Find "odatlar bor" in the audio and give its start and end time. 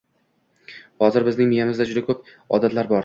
2.59-2.99